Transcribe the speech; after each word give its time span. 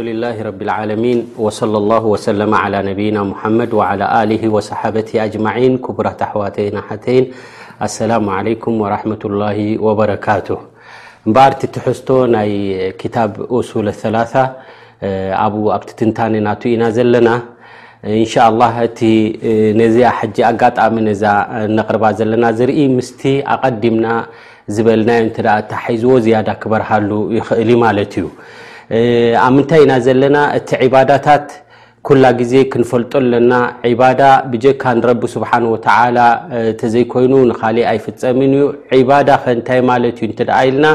እ 0.00 0.12
ዓሚን 0.92 1.18
ሰ 1.58 1.66
ነብና 2.88 3.20
ሓመድ 3.42 3.72
ል 4.02 4.32
صሓ 4.68 4.82
ኣጅማን 5.24 5.74
ክቡራት 5.84 6.20
ኣሕዋተይና 6.26 6.76
ሓተይን 6.88 7.26
ኣሰላሙ 7.86 8.26
ለይኩም 8.46 8.78
ረ 8.94 9.02
ላ 9.40 9.44
በረካቱ 9.98 10.48
እምበኣርቲ 11.26 11.62
ትሕዝቶ 11.74 12.08
ናይ 12.34 12.50
ክታብ 13.00 13.32
ሱል 13.70 13.88
3ላ 14.02 14.16
ኣብኡ 15.44 15.64
ኣብቲ 15.76 15.90
ትንታኒ 16.00 16.32
እናቱ 16.42 16.62
ኢና 16.74 16.84
ዘለና 16.96 17.28
እንሻ 18.18 18.32
ላ 18.60 18.66
እቲ 18.86 19.00
ነዚኣ 19.80 20.08
ሓጂ 20.18 20.36
ኣጋጣሚ 20.50 20.94
ነዛ 21.08 21.24
ነቕርባ 21.78 22.04
ዘለና 22.18 22.44
ዝርኢ 22.58 22.80
ምስቲ 22.98 23.20
ኣቐዲምና 23.54 24.06
ዝበልናዮ 24.74 25.22
እተ 25.30 25.38
እታ 25.62 25.72
ሓዝዎ 25.84 26.14
ዝያዳ 26.26 26.48
ክበርሃሉ 26.62 27.10
ይኽእል 27.36 27.70
ማለት 27.84 28.12
እዩ 28.20 28.26
ኣብ 29.42 29.52
ምንታይ 29.56 29.80
ኢና 29.84 29.92
ዘለና 30.06 30.36
እቲ 30.58 30.70
ዒባዳታት 30.84 31.46
ኩላ 32.06 32.24
ግዜ 32.40 32.52
ክንፈልጦ 32.72 33.12
ኣለና 33.22 33.52
ዒባዳ 33.90 34.22
ብጀካ 34.52 34.82
ንረቢ 34.98 35.22
ስብሓን 35.34 35.64
ወተ 35.72 35.86
ተዘይኮይኑ 36.80 37.32
ንካሊእ 37.50 37.86
ኣይፍፀምን 37.90 38.52
እዩ 38.56 38.64
ዒባዳ 39.02 39.28
ከእንታይ 39.42 39.80
ማለት 39.90 40.16
እዩ 40.20 40.28
ንትደ 40.30 40.50
ኢልና 40.68 40.86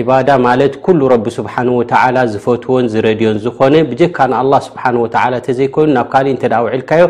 ዒባዳ 0.00 0.30
ማለት 0.48 0.74
ኩሉ 0.86 1.00
ረቢ 1.14 1.26
ስብሓን 1.38 1.68
ወተ 1.78 1.92
ዝፈትዎን 2.32 2.84
ዝረድዮን 2.94 3.38
ዝኮነ 3.46 3.74
ብጀካ 3.92 4.16
ንኣላ 4.32 4.52
ስብሓ 4.68 4.82
ወ 5.04 5.06
ተዘይኮይኑ 5.48 5.88
ናብ 5.98 6.08
ካሊእ 6.14 6.34
እተ 6.38 6.44
ውዒልካዮ 6.68 7.04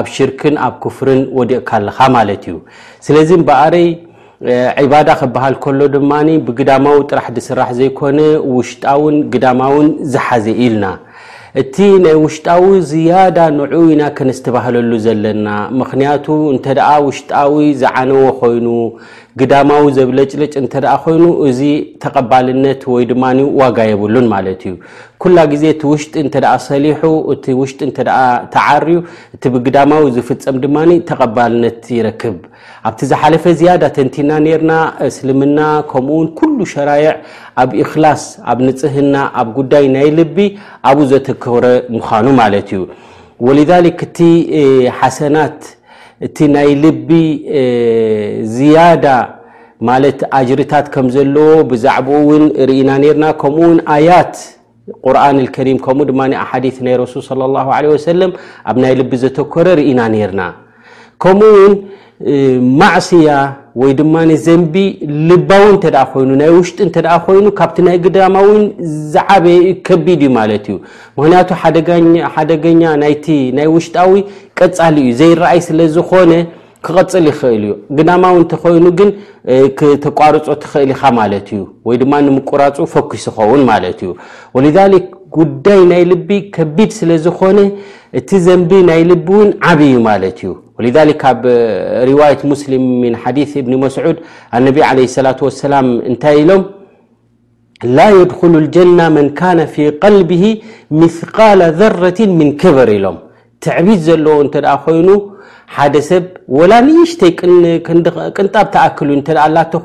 ኣብ 0.00 0.06
ሽርክን 0.14 0.54
ኣብ 0.68 0.74
ክፍርን 0.86 1.22
ወዲእካ 1.40 1.70
ኣለኻ 1.80 1.98
ማለት 2.18 2.44
እዩ 2.50 2.56
ስለዚ 3.08 3.30
በኣረይ 3.50 3.88
ዒባዳ 4.84 5.08
ክበሃል 5.20 5.54
ከሎ 5.64 5.80
ድማኒ 5.94 6.28
ብግዳማዊ 6.46 6.96
ጥራሕ 7.10 7.26
ድስራሕ 7.36 7.68
ዘይኮነ 7.78 8.18
ውሽጣውን 8.56 9.14
ግዳማውን 9.32 9.86
ዝሓዘ 10.12 10.44
ኢልና 10.64 10.86
እቲ 11.60 11.76
ናይ 12.04 12.14
ውሽጣዊ 12.24 12.64
ዝያዳ 12.90 13.38
ንዑኢና 13.58 14.02
ከነስተባህለሉ 14.16 14.90
ዘለና 15.06 15.48
ምክንያቱ 15.80 16.26
እንተደኣ 16.54 16.88
ውሽጣዊ 17.06 17.54
ዝዓነዎ 17.82 18.24
ኮይኑ 18.40 18.66
ግዳማዊ 19.40 19.84
ዘብለጭለጭ 19.96 20.52
እንተኣ 20.60 20.84
ኮይኑ 21.04 21.22
እዚ 21.46 21.60
ተቐባልነት 22.02 22.82
ወይ 22.92 23.04
ድማ 23.10 23.24
ዋጋ 23.60 23.78
የብሉን 23.88 24.26
ማለት 24.32 24.60
እዩ 24.68 24.74
ኩላ 25.22 25.36
ግዜ 25.52 25.64
እቲ 25.74 25.82
ውሽጢ 25.92 26.14
እንተ 26.24 26.34
ሰሊሑ 26.66 27.02
እቲ 27.34 27.44
ውሽጢ 27.60 27.80
እንተ 27.88 27.98
ተዓር 28.54 28.84
እቲ 29.36 29.42
ብግዳማዊ 29.54 30.04
ዝፍፀም 30.16 30.58
ድማ 30.64 30.76
ተቐባልነት 31.10 31.82
ይረክብ 31.98 32.38
ኣብቲ 32.90 33.00
ዝሓለፈ 33.10 33.44
ዝያዳ 33.60 33.82
ተንቲና 33.98 34.30
ነርና 34.46 34.72
እስልምና 35.10 35.58
ከምኡውን 35.92 36.28
ኩሉ 36.40 36.58
ሸራየዕ 36.74 37.14
ኣብ 37.64 37.70
እክላስ 37.84 38.24
ኣብ 38.52 38.58
ንፅህና 38.68 39.16
ኣብ 39.42 39.50
ጉዳይ 39.60 39.86
ናይ 39.96 40.08
ልቢ 40.18 40.36
ኣብኡ 40.90 41.04
ዘተከብረ 41.14 41.66
ምዃኑ 41.96 42.26
ማለት 42.42 42.68
እዩ 42.76 42.82
ወልክ 43.46 44.00
እቲ 44.08 44.18
ሓሰናት 45.00 45.58
እቲ 46.26 46.38
ናይ 46.56 46.70
ልቢ 46.82 47.08
ዝያዳ 48.56 49.06
ማለት 49.88 50.18
ኣጅርታት 50.38 50.86
ከም 50.94 51.06
ዘለዎ 51.14 51.48
ብዛዕባኡ 51.70 52.18
ውን 52.30 52.44
ርእና 52.68 52.90
ርና 53.14 53.24
ከምኡውን 53.40 53.78
ኣያት 53.94 54.34
ቁርን 55.06 55.38
ከሪም 55.54 55.78
ከምኡ 55.86 56.06
ድማ 56.10 56.22
ሓዲ 56.50 56.66
ናይ 56.86 56.96
ረሱል 57.02 57.22
ሰለም 58.08 58.32
ኣብ 58.70 58.76
ናይ 58.84 58.92
ልቢ 59.00 59.12
ዘተኮረ 59.24 59.66
ርኢና 59.80 60.00
ርናው 60.30 60.52
ማዕስያ 62.80 63.30
ወይ 63.80 63.92
ድማ 63.98 64.14
ዘንቢ 64.44 64.74
ልባዊ 65.28 65.64
እተ 65.76 65.84
ኮይኑ 66.10 66.30
ናይ 66.40 66.50
ውሽጢ 66.56 66.78
እተ 66.88 66.96
ኮይኑ 67.26 67.46
ካብቲ 67.58 67.76
ናይ 67.88 67.96
ግዳማዊን 68.04 68.62
ዝዓበየ 69.12 69.62
ከቢድ 69.86 70.20
እዩ 70.26 70.30
ማለት 70.38 70.64
እዩ 70.72 70.76
ምክንያቱ 71.16 71.48
ሓደገኛ 72.34 72.82
ናይ 73.02 73.66
ውሽጣዊ 73.76 74.12
ቀፃሊ 74.60 74.96
እዩ 75.04 75.10
ዘይረአይ 75.20 75.60
ስለ 75.68 75.78
ዝኮነ 75.96 76.32
ክቐፅል 76.86 77.26
ይኽእል 77.32 77.62
እዩ 77.66 77.74
ግዳማዊ 78.00 78.34
እንተኮይኑ 78.44 78.86
ግን 79.00 79.10
ተቋርፆ 80.04 80.46
ትኽእል 80.64 80.90
ኢኻ 80.96 81.02
ማለት 81.20 81.46
እዩ 81.54 81.60
ወይድማ 81.90 82.12
ንምቁራፁ 82.26 82.76
ፈኩ 82.94 83.10
ዝኸውን 83.24 83.62
ማት 83.70 83.84
እዩ 83.94 84.10
ወክ 84.60 85.08
ጉዳይ 85.38 85.80
ናይ 85.92 86.02
ልቢ 86.12 86.28
ከቢድ 86.58 86.90
ስለ 86.98 87.10
ዝኮነ 87.26 87.58
እቲ 88.20 88.30
ዘንቢ 88.46 88.70
ናይ 88.90 89.02
ልቢ 89.12 89.26
እውን 89.38 89.50
ዓብዩ 89.70 89.94
ማለት 90.08 90.38
እዩ 90.44 90.52
ولذلك 90.78 91.16
ካብ 91.22 91.42
رዋية 92.10 92.40
مስلም 92.52 92.84
ሓዲيث 93.22 93.50
ብن 93.66 93.72
مስድ 93.82 93.98
ነ 94.64 94.68
عله 94.90 95.04
صلة 95.16 95.38
وسላ 95.46 95.72
እንታይ 96.10 96.34
ኢሎም 96.42 96.62
ላ 97.96 97.98
يድخل 98.18 98.54
الجن 98.62 98.98
من 99.16 99.26
ካن 99.38 99.58
في 99.74 99.84
قلبه 100.04 100.44
مثቃل 101.00 101.60
ذرት 101.80 102.18
من 102.38 102.48
ክበር 102.60 102.88
ኢሎም 102.98 103.16
ትዕቢት 103.62 104.00
ዘለዎ 104.06 104.36
እ 104.44 104.48
ኮይኑ 104.84 105.08
ሓደ 105.76 105.94
ሰብ 106.10 106.24
وላ 106.58 106.72
ንሽተይ 106.86 107.30
ቅንጣብ 108.36 108.66
ተኣክል 108.74 109.08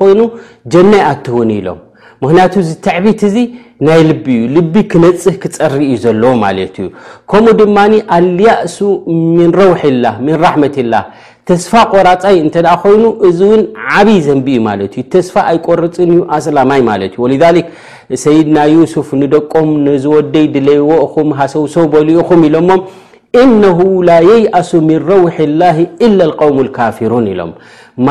ኮይኑ 0.00 0.20
ጀናይ 0.72 1.02
ኣትውን 1.10 1.50
ኢሎም 1.58 1.78
ምክንያቱ 2.22 2.54
ዚ 2.66 2.70
ተዕቢት 2.86 3.20
እዚ 3.28 3.36
ናይ 3.86 4.00
ልቢ 4.08 4.24
እዩ 4.38 4.42
ልቢ 4.54 4.72
ክነጽህ 4.92 5.34
ክጸሪ 5.42 5.76
እዩ 5.92 6.00
ዘለዎ 6.04 6.30
ማለት 6.42 6.74
እዩ 6.80 6.88
ከምኡ 7.30 7.52
ድማኒ 7.60 7.92
ኣልያእሱ 8.16 8.76
ምን 9.36 9.50
ረውሒ 9.60 9.82
ላ 10.02 10.06
ምን 10.24 10.36
ራሕመትላህ 10.44 11.04
ተስፋ 11.48 11.72
ቆራፀይ 11.92 12.36
እንተ 12.42 12.56
ደኣ 12.66 12.74
ኮይኑ 12.82 13.04
እዚ 13.28 13.38
እውን 13.50 13.62
ዓብይ 14.00 14.18
ዘንቢ 14.26 14.46
እዩ 14.56 14.60
ማለት 14.68 14.90
እዩ 14.98 15.04
ተስፋ 15.14 15.34
ኣይቆርፅን 15.52 16.10
እዩ 16.14 16.20
ኣስላማይ 16.38 16.82
ማለት 16.90 17.12
እዩ 17.16 17.20
ወልሊክ 17.24 17.66
ሰይድና 18.24 18.58
ዩስፍ 18.74 19.08
ንደቆም 19.22 19.70
ንዝወደይ 19.86 20.46
ድለይዎኹም 20.56 21.30
ሃሰውሰው 21.40 21.86
በሊኡኹም 21.94 22.42
ኢሎሞም 22.50 22.82
ኢነሁ 23.44 23.78
ላ 24.10 24.20
የይኣሱ 24.30 24.70
ምን 24.90 25.00
ረውሒ 25.12 25.36
ላሂ 25.62 25.78
ኢላ 26.08 26.20
ልቀውም 26.30 26.58
ልካፊሩን 26.68 27.26
ኢሎምማ 27.34 28.08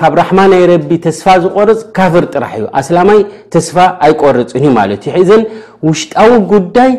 ካብ 0.00 0.14
ራሕማ 0.22 0.40
ናይ 0.52 0.62
ረቢ 0.72 0.90
ተስፋ 1.06 1.26
ዝቆርፅ 1.44 1.80
ካፍር 1.96 2.24
ጥራሕ 2.34 2.52
እዩ 2.60 2.66
ኣስላማይ 2.80 3.18
ተስፋ 3.54 3.76
ኣይቆርፅን 4.06 4.56
እዩ 4.62 4.66
ማለት 4.80 5.02
እዩ 5.20 5.24
ዘን 5.30 5.42
ውሽጣዊ 5.88 6.30
ጉዳይ 6.52 6.92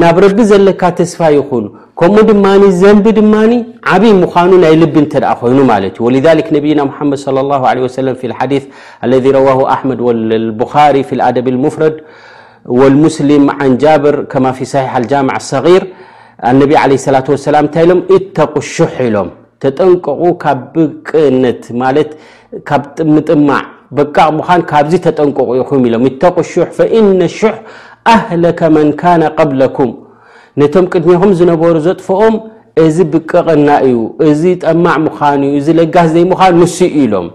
ናብ 0.00 0.16
ረቢ 0.24 0.38
ዘለካ 0.50 0.82
ተስፋ 0.98 1.20
ይኹን 1.36 1.66
ከምኡ 2.00 2.22
ድማ 2.30 2.46
ዘንቢ 2.80 3.06
ድማ 3.18 3.32
ዓብይ 3.94 4.12
ምዃኑ 4.22 4.50
ናይ 4.64 4.74
ልቢ 4.82 4.94
እተደኣ 5.06 5.30
ኮይኑ 5.40 5.58
ማለት 5.72 5.94
እዩ 6.00 6.06
ወذ 6.08 6.26
ነብይና 6.56 6.80
ድ 8.52 8.60
ዲ 9.24 9.34
ለ 9.34 9.36
ረዋ 9.38 9.48
ኣመድ 9.76 10.00
ሪ 10.96 11.04
ف 11.08 11.20
ኣደብ 11.28 11.46
ፍረድ 11.76 11.96
ሙስም 13.02 13.44
ንጃብር 13.72 14.16
ከማ 14.32 14.46
ፊ 14.60 14.70
ص 14.72 15.04
ጃ 15.10 15.12
صር 15.50 15.66
ነ 16.58 16.60
ሰላ 17.48 17.56
እንታይ 17.66 17.84
ኢሎም 17.88 18.00
እተق 18.16 18.54
ሹሕ 18.76 18.96
ኢሎም 19.10 19.28
ተጠንቀቑ 19.62 20.22
ካብ 20.42 20.60
ብቅነት 20.74 21.62
ማለት 21.82 22.10
ካብ 22.68 22.82
ጥምጥማዕ 22.96 23.62
ብቃቕ 23.96 24.26
ምዃን 24.38 24.60
ካብዚ 24.70 24.92
ተጠንቀቑ 25.06 25.48
ኢኹም 25.60 25.82
ኢሎም 25.88 26.04
ይተቁ 26.08 26.34
ኣሹሕ 26.44 26.66
ፈኢነ 26.76 27.20
ኣሹሕ 27.30 27.56
ኣህለከ 28.12 28.60
መን 28.74 28.90
ካነ 29.00 29.22
ቀብለኩም 29.38 29.90
ነቶም 30.60 30.86
ቅድሚኹም 30.92 31.32
ዝነበሩ 31.40 31.72
ዘጥፎኦም 31.88 32.36
እዚ 32.84 32.96
ብቅቕና 33.12 33.68
እዩ 33.88 33.98
እዚ 34.28 34.42
ጠማዕ 34.64 34.96
ምዃን 35.06 35.40
እዩ 35.48 35.54
እዚ 35.60 35.66
ለጋስ 35.80 36.08
ዘይ 36.14 36.24
ምዃን 36.32 36.54
ንስኡ 36.62 36.90
ኢሎም 37.02 37.26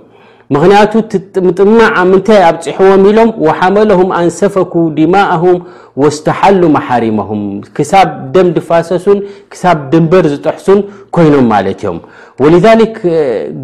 ምክንያቱ 0.53 0.91
ትጥምጥማዕ 1.11 1.95
ምንታይ 2.09 2.39
ኣብ 2.47 2.57
ፅሑዎም 2.77 3.03
ኢሎም 3.11 3.29
ሓመለም 3.59 4.09
ኣንሰፈኩ 4.17 4.73
ዲማእም 4.99 5.57
ወስተሓሉ 6.03 6.61
መሓሪሞም 6.75 7.41
ክሳብ 7.77 8.09
ደም 8.33 8.49
ድፋሰሱን 8.57 9.19
ክሳብ 9.53 9.77
ድንበር 9.93 10.25
ዝጠሕሱን 10.33 10.79
ኮይኖም 11.17 11.47
ማለት 11.53 11.79
እዮም 11.85 11.97
ወክ 12.45 12.97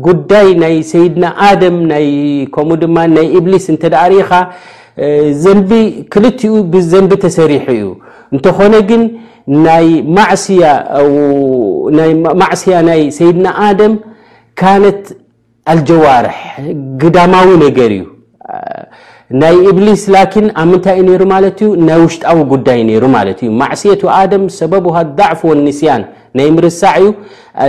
ጉዳይ 0.08 0.50
ናይ 0.64 0.75
ሰይድና 0.94 1.24
ኣደም 1.50 1.78
ከምኡ 2.58 2.80
ድማ 2.86 2.98
ናይ 3.16 3.28
ኢብሊስ 3.40 3.68
እንተ 3.75 3.84
ዳሪኢኻ 3.96 4.31
ክልኡ 6.13 6.42
ብዘንቢ 6.74 7.12
ተሰሪሑ 7.25 7.68
እዩ 7.78 7.86
እንተኾነ 8.36 8.74
ግን 8.92 9.04
ና 9.63 9.68
ማዕስያ 12.42 12.75
ናይ 12.89 13.01
ሰይድና 13.19 13.48
ኣደም 13.69 13.94
ካነት 14.60 15.01
ኣልጀዋርሕ 15.72 16.38
ግዳማዊ 17.02 17.50
ነገር 17.66 17.92
እዩ 17.98 18.06
ናይ 19.42 19.56
እብሊስ 19.72 20.02
ላኪን 20.16 20.46
ኣብ 20.62 20.66
ምንታይዩ 20.69 21.02
ነይሩ 21.10 21.22
ማለት 21.34 21.58
እዩ 21.66 21.69
ናይ 21.90 22.00
ውሽጣዊ 22.06 22.38
ጉዳይ 22.54 22.80
ነይሩ 22.88 23.04
ማለት 23.18 23.38
እዩ 23.46 23.52
ማዕስየት 23.62 24.02
ኣደም 24.19 24.44
ሰበብሃ 24.60 24.96
ዛዕፍ 25.19 25.42
ወኒስያን 25.50 26.04
ናይ 26.38 26.50
ምርሳዕ 26.56 26.98
እዩ 27.06 27.12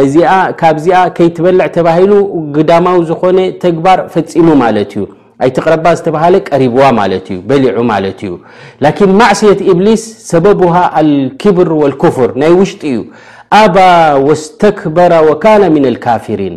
እዚኣ 0.05 0.33
ካብዚኣ 0.61 1.01
ከይትበልዕ 1.17 1.67
ተባሂሉ 1.77 2.13
ግዳማዊ 2.57 2.99
ዝኾነ 3.11 3.39
ተግባር 3.65 4.01
ፈፂሙ 4.15 4.49
ማለት 4.65 4.93
እዩ 4.99 5.05
ኣይትቕረባ 5.45 5.87
ዝተብሃለ 5.99 6.35
ቀሪብዋ 6.49 6.83
ማለት 7.01 7.29
እዩ 7.33 7.39
በሊዑ 7.51 7.79
ማለት 7.93 8.19
እዩ 8.27 8.33
ላኪን 8.85 9.13
ማዕስየት 9.21 9.61
ኢብሊስ 9.73 10.03
ሰበብሃ 10.33 10.75
አልክብር 11.01 11.71
ወልኮፍር 11.83 12.31
ናይ 12.43 12.53
ውሽጢ 12.61 12.83
እዩ 12.95 13.01
ኣ 13.61 13.65
ወስተክበረ 14.27 15.13
ካነ 15.45 15.63
ና 15.85 15.89
ካፍሪን 16.05 16.55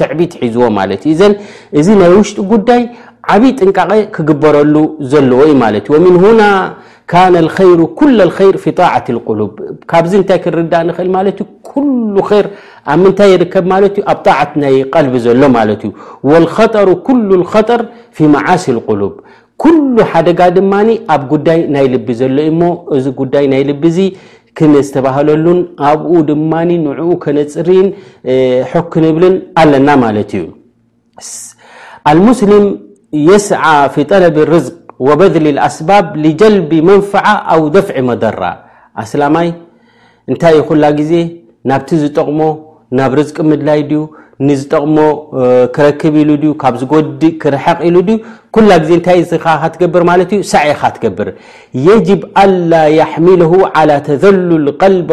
ትዕቢት 0.00 0.32
ሒዝዎ 0.42 0.66
ማለት 0.78 1.02
ዘን 1.20 1.32
እዚ 1.80 1.86
ናይ 2.00 2.10
ውሽጡ 2.16 2.38
ጉዳይ 2.52 2.82
ዓብይ 3.34 3.52
ጥንቃቐ 3.58 3.90
ክግበረሉ 4.16 4.74
ዘለዎ 5.12 5.40
ዩ 5.50 5.54
ለት 5.74 5.86
ምን 6.06 6.16
ሁና 6.24 6.42
ካነ 7.12 7.34
ይሩ 7.70 7.80
ኩ 8.00 8.08
ይር 8.46 8.56
ፊ 8.64 8.74
ጣዓት 8.80 9.06
ሉ 9.14 9.20
ካብዚ 9.92 10.12
እንታይ 10.20 10.38
ክርዳእ 10.46 10.84
ንኽእል 10.88 11.08
ለት 11.28 11.40
ኩሉ 11.70 12.14
ይር 12.36 12.46
ኣብ 12.94 12.98
ምንታይ 13.04 13.30
ይርከብ 13.34 13.64
ማለት 13.74 13.96
ኣብ 14.14 14.18
ጣዓት 14.26 14.52
ናይ 14.64 14.74
ቀልቢ 14.94 15.14
ዘሎ 15.28 15.42
ማለት 15.58 15.80
እዩ 15.88 16.42
ጠሩ 16.74 16.88
ጠር 17.68 17.80
ፊ 18.18 18.28
መዓሲ 18.36 18.64
ቁሉብ 18.88 19.14
ኩሉ 19.62 19.96
ሓደጋ 20.12 20.40
ድማ 20.54 20.72
ኣብ 21.14 21.20
ጉዳይ 21.32 21.58
ናይ 21.74 21.86
ልቢ 21.92 22.08
ዘሎ 22.20 22.36
ዩ 22.46 22.50
እሞ 22.52 22.62
እዚ 22.96 23.04
ጉዳይ 23.20 23.44
ናይ 23.52 23.62
ልቢ 23.68 23.82
እዚ 23.92 23.98
ክነዝተባህለሉን 24.58 25.58
ኣብኡ 25.88 26.10
ድማኒ 26.28 26.70
ንዕኡ 26.86 27.10
ከነፅሪን 27.24 27.86
ሕክንብልን 28.72 29.34
ኣለና 29.62 29.88
ማለት 30.04 30.30
እዩ 30.40 30.44
አልሙስሊም 32.10 32.66
የስዓ 33.28 33.64
ፊ 33.94 34.04
ጠለብ 34.10 34.36
ርዝቅ 34.52 34.74
ወበድሊ 35.08 35.46
ኣስባብ 35.68 36.06
ሊጀልቢ 36.24 36.72
መንፍዓ 36.88 37.24
ኣው 37.54 37.62
ደፍዒ 37.76 37.96
መደራ 38.08 38.42
ኣስላማይ 39.02 39.48
እንታይ 40.30 40.54
ዩ 40.58 40.60
ኩላ 40.68 40.84
ግዜ 40.98 41.12
ናብቲ 41.70 41.88
ዝጠቕሞ 42.02 42.40
ናብ 42.98 43.12
ርዝቅ 43.18 43.36
ምድላይ 43.50 43.80
ድዩ 43.90 44.00
ንዝጠቕሞ 44.46 44.98
ክረክብ 45.74 46.14
ኢሉ 46.20 46.30
ዩ 46.44 46.48
ካብ 46.62 46.74
ዝጎዲእ 46.80 47.32
ክርሐቅ 47.42 47.76
ኢሉ 47.88 47.96
ኩላ 48.54 48.70
ግዜ 48.82 48.90
እንታይ 48.96 49.20
ትገብር 49.74 50.02
ማለት 50.10 50.30
ዩ 50.34 50.38
ሳዕካ 50.52 50.82
ትገብር 50.96 51.28
የጅብ 51.86 52.22
ኣላ 52.42 52.72
ያሕሚለ 53.00 53.40
ላ 53.88 53.92
ተዘልል 54.08 54.66
ቀልበ 54.80 55.10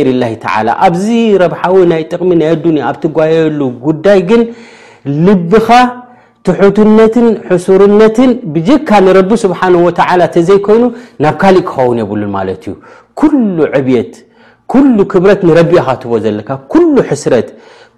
ይር 0.00 0.10
ላ 0.22 0.28
ላ 0.68 0.76
ኣብዚ 0.88 1.06
ረብሓዊ 1.44 1.76
ናይ 1.92 2.04
ጥቕሚ 2.12 2.30
ናይ 2.42 2.50
ኣዱኒያ 2.54 2.82
ኣብቲጓየየሉ 2.92 3.60
ጉዳይ 3.86 4.20
ግን 4.30 4.42
ልብኻ 5.26 5.68
ትሑትነትን 6.46 7.26
ሕሱርነትን 7.48 8.30
ብጅካ 8.52 8.88
ንረቢ 9.06 9.30
ስብሓን 9.44 9.74
ወተ 9.86 9.98
ተዘይኮይኑ 10.36 10.84
ናብ 11.24 11.34
ካሊእ 11.42 11.64
ክኸውን 11.68 11.98
የብሉን 12.02 12.30
ማለት 12.38 12.62
እዩ 12.70 12.74
ሉ 13.56 13.60
ዕብት 13.78 14.14
ሉ 14.96 15.04
ክብረት 15.12 15.40
ንረቢካ 15.48 15.88
ትዎ 16.02 16.12
ዘለካ 16.24 16.48
ሉ 16.92 16.96
ሕስረት 17.10 17.48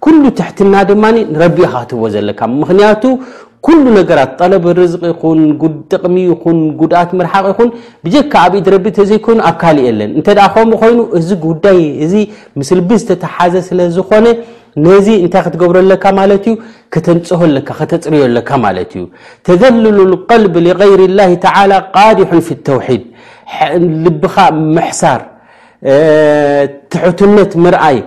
ኩሉ 0.03 0.23
ትሕትና 0.37 0.75
ድማ 0.89 1.03
ንረቢ 1.15 1.57
ኢካትዎ 1.67 2.03
ዘለካ 2.13 2.39
ምክንያቱ 2.61 3.03
ኩሉ 3.65 3.83
ነገራት 3.97 4.31
ጠለብ 4.39 4.63
ርዝ 4.79 4.93
ኹን 5.19 5.39
ጥቕሚ 5.91 6.15
ይኹን 6.31 6.57
ጉድኣት 6.79 7.11
ምርሓቅ 7.19 7.43
ይኹን 7.51 7.69
ብጀካ 8.05 8.31
ኣብኢድ 8.45 8.65
ረቢ 8.73 8.85
እተዘይኮይኑ 8.93 9.39
ኣብ 9.49 9.55
ካሊእ 9.61 9.87
ለን 9.99 10.11
እንተ 10.19 10.27
ከምኡ 10.55 10.73
ኮይኑ 10.81 10.99
እዚ 11.19 11.29
ጉዳይ 11.45 11.79
እዚ 12.05 12.13
ምስሊ 12.61 12.79
ብዝተተሓዘ 12.89 13.53
ስለ 13.69 13.79
ዝኮነ 13.97 14.25
ነዚ 14.85 15.07
እንታይ 15.23 15.41
ክትገብረለካ 15.45 16.05
ማለት 16.19 16.43
እዩ 16.51 16.55
ከተንፅካ 16.93 17.69
ከተፅርየለካ 17.79 18.49
ማለት 18.65 18.91
እዩ 18.99 19.03
ተዘልል 19.47 20.13
ቀል 20.27 20.43
ይር 20.69 21.01
ላ 21.19 21.29
ተላ 21.45 21.71
ቃዲሑን 22.01 22.41
ፍ 22.47 22.57
ተውሒድ 22.69 23.03
ልብኻ 24.05 24.35
ምሕሳር 24.77 25.21
ትሕትነት 26.93 27.51
ምርኣይ 27.65 27.97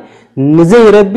ንዘይ 0.56 0.84
ረቢ 0.96 1.14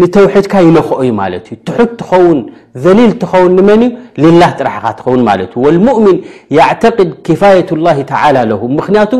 ንተውሒድካ 0.00 0.52
ይነኽኦዩ 0.66 1.08
ማለት 1.22 1.44
እዩ 1.52 1.56
ትሑት 1.68 1.90
ትኸውን 2.00 2.38
ذሊል 2.84 3.12
ትኸውን 3.22 3.52
ንመን 3.58 3.82
እ 3.86 3.88
ልላ 4.22 4.40
ጥራሕካ 4.58 4.86
ትኸውን 4.98 5.20
ት 5.52 5.54
والሙؤምን 5.64 6.16
يعتقድ 6.58 7.10
كፋية 7.26 7.68
الله 7.76 7.96
ى 8.24 8.28
ለه 8.50 8.62
ምክንያቱ 8.78 9.12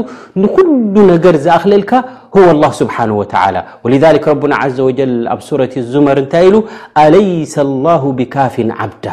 ንኩሉ 0.42 0.76
ነገር 1.12 1.34
ዝأኽለልካ 1.44 1.92
هو 2.36 2.46
الله 2.54 2.70
ስብሓنه 2.80 3.14
و 3.20 3.24
ولذك 3.84 4.24
ረبና 4.32 4.52
عዘ 4.62 4.78
و 4.88 4.90
ኣብ 5.32 5.40
ሱረة 5.48 5.74
ዙመር 5.92 6.16
እንታይ 6.22 6.44
ኢሉ 6.48 6.56
ኣليس 7.04 7.54
الله 7.66 8.02
ብካፍ 8.18 8.54
ዓبዳ 8.80 9.04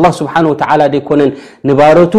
لل 0.00 0.04
ስሓه 0.20 0.44
و 0.52 0.54
ይኮነን 0.98 1.30
ንባሮቱ 1.68 2.14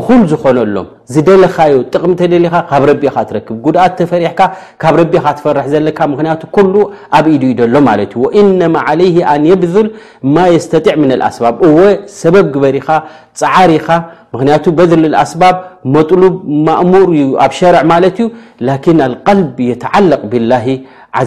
እኹን 0.00 0.20
ዝኾነሎም 0.30 0.86
ዝደሊካዩ 1.14 1.72
ጥቕሚ 1.94 2.12
ተ 2.20 2.26
ደሊኻ 2.32 2.54
ካብ 2.70 2.82
ረቢኻ 2.90 3.14
ትረክብ 3.30 3.56
ጉድኣት 3.64 3.92
ተፈሪሕካ 4.00 4.40
ካብ 4.82 4.94
ረቢኻ 5.00 5.24
ትፈርሕ 5.38 5.66
ዘለካ 5.72 5.98
ምክንያቱ 6.12 6.42
ኩሉ 6.56 6.74
ኣብ 7.18 7.26
ኢድኢ 7.34 7.50
ደሎ 7.58 7.74
ማለት 7.88 8.12
እዩ 8.16 8.22
ወኢነማ 8.24 8.74
ዓለይ 8.90 9.16
ኣን 9.32 9.42
የብذል 9.50 9.88
ማ 10.34 10.44
የስተጢዕ 10.54 10.94
ምን 11.02 11.10
ኣስባብ 11.28 11.56
እወ 11.68 11.78
ሰበብ 12.20 12.46
ግበሪኻ 12.54 12.88
ፀዓሪኻ 13.42 13.88
ምክንያቱ 14.36 14.64
በድል 14.78 15.16
ኣስባብ 15.24 15.56
መጥሉብ 15.96 16.34
ማእሙር 16.68 17.06
እዩ 17.16 17.26
ኣብ 17.46 17.52
ሸርዕ 17.58 17.82
ማለት 17.92 18.16
እዩ 18.22 18.28
ላኪን 18.68 19.02
ቀል 19.26 19.42
የተዓለቕ 19.70 20.22
ብላ 20.34 20.52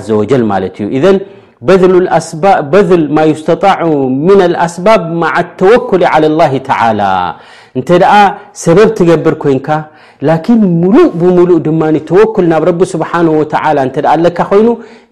ዘ 0.06 0.18
ወጀል 0.22 0.46
ማለት 0.54 0.76
እዩ 0.86 0.88
እዘን 1.00 1.20
በድል 2.72 3.04
ማ 3.18 3.28
ዩስተጣዑ 3.34 3.92
ምን 4.30 4.42
ኣስባብ 4.68 5.04
ማዓ 5.22 5.36
ተወኩሊ 5.62 6.02
ى 6.16 6.18
لላه 6.24 6.52
ተላ 6.70 7.02
እንተ 7.80 7.90
ደኣ 8.02 8.14
ሰበብ 8.64 8.90
ትገብር 8.98 9.36
ኮንካ 9.44 9.68
ላኪን 10.28 10.60
ሙሉእ 10.82 11.08
ብሙሉእ 11.22 11.58
ድማ 11.66 11.82
ተወኩል 12.10 12.46
ናብ 12.52 12.64
ረቢ 12.70 12.82
ስብሓንه 12.94 13.34
ተላ 13.54 13.78
እተ 13.90 13.98
ኣለካ 14.14 14.38
ኮይኑ 14.52 14.68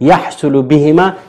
ያሕሱሉ 0.10 0.54
ብሂማ 0.70 1.00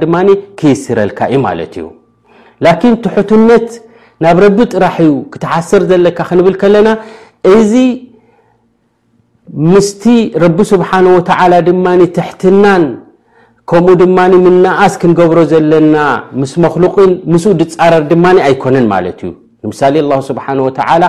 ድማ 0.00 0.16
ክይስረልካ 0.58 1.18
ዩ 1.32 1.38
ማለት 1.46 1.72
እዩ 1.78 1.86
ላኪን 2.64 2.94
ትሕትነት 3.04 3.68
ናብ 4.24 4.38
ረቢ 4.44 4.58
ጥራሕዩ 4.74 5.10
ክትሓስር 5.32 5.82
ዘለካ 5.90 6.18
ክንብል 6.30 6.54
ከለና 6.62 6.88
እዚ 7.56 7.72
ምስቲ 9.72 10.04
ረቢ 10.44 10.58
ስብሓን 10.72 11.06
ወተዓላ 11.16 11.52
ድማኒ 11.68 12.00
ትሕትናን 12.16 12.84
ከምኡ 13.70 13.92
ድማኒ 14.02 14.32
ምነኣስ 14.44 14.94
ክንገብሮ 15.00 15.38
ዘለና 15.52 15.96
ምስ 16.40 16.52
መክሉቅን 16.64 17.10
ምስኡ 17.32 17.52
ድፃረር 17.60 18.02
ድማ 18.10 18.24
ኣይኮነን 18.48 18.86
ማለት 18.94 19.18
እዩ 19.24 19.30
ንምሳሌ 19.64 19.94
ኣ 20.18 20.20
ስብሓን 20.28 20.58
ወተላ 20.66 21.02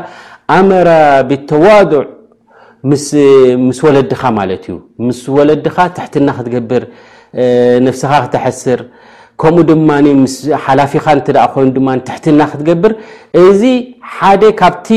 ኣመራ 0.55 0.89
ብተዋድዕ 1.29 2.01
ምስ 3.69 3.79
ወለድኻ 3.87 4.21
ማለት 4.39 4.63
እዩ 4.69 4.75
ምስ 5.07 5.19
ወለድካ 5.37 5.77
ትሕትና 5.98 6.27
ክትገብር 6.38 6.83
ነፍስኻ 7.88 8.12
ክትሐስር 8.25 8.79
ከምኡ 9.41 9.63
ድማ 9.69 9.89
ምስ 10.24 10.33
ሓላፊኻ 10.65 11.03
እ 11.17 11.21
ደኣ 11.25 11.43
ኮይኑ 11.53 11.67
ድማ 11.77 11.88
ትሕትና 12.07 12.39
ክትገብር 12.51 12.91
እዚ 13.45 13.62
ሓደ 14.15 14.43
ካብቲ 14.62 14.88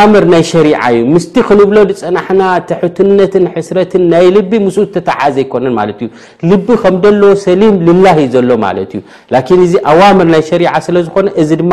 ኣምር 0.00 0.24
ናይ 0.32 0.42
ሸሪዓ 0.50 0.74
እዩ 0.86 0.96
ምስቲ 1.14 1.34
ክንብሎ 1.48 1.78
ድፅናሕና 1.90 2.42
ተሕትነትን 2.68 3.44
ሕስረትን 3.54 4.02
ናይ 4.12 4.26
ልቢ 4.36 4.50
ምስኡ 4.66 4.84
ተታዓ 4.96 5.20
ዘይኮነን 5.36 5.74
ማለት 5.78 5.98
እዩ 6.04 6.08
ልቢ 6.50 6.66
ከምደለዎ 6.82 7.30
ሰሊም 7.46 7.74
ልላእዩ 7.86 8.26
ዘሎ 8.36 8.50
ማለት 8.66 8.92
እዩ 8.98 9.00
ላን 9.36 9.62
እዚ 9.66 9.74
ኣዋምር 9.92 10.28
ናይ 10.34 10.44
ሸሪ 10.50 10.64
ስለ 10.86 10.96
ዝኮነ 11.06 11.28
እዚ 11.44 11.50
ድማ 11.62 11.72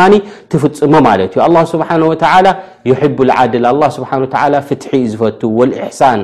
ትፍፅሞ 0.54 0.94
ማለት 1.10 1.34
እዩ 1.36 1.44
ኣ 1.50 1.66
ስብሓ 1.74 1.90
ወ 2.12 2.16
ዩሕቡ 2.92 3.18
ልዓድል 3.32 3.68
ኣ 3.70 3.92
ስብሓ 4.00 4.10
ፍትሒ 4.70 4.92
ዩ 5.04 5.12
ዝፈት 5.14 5.42
ወልእሕሳን 5.60 6.22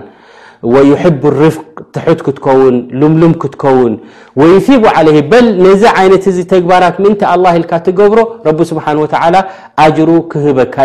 يب 0.64 1.22
ارፍق 1.32 1.66
ትት 1.94 2.20
ክትከውን 2.26 2.76
ልምሉም 3.02 3.34
ክትውን 3.42 3.94
ويثب 4.40 4.84
عليه 4.96 5.18
በ 5.32 5.34
ዚ 5.82 5.84
ይነት 6.06 6.26
ዚ 6.36 6.38
ተግባራት 6.54 6.96
ን 7.06 7.06
لله 7.38 7.54
ል 7.62 7.66
ትገብሮ 7.88 8.20
ስ 8.70 8.72
و 8.78 8.80
ጅሩ 9.98 10.10
ክህበካ 10.32 10.76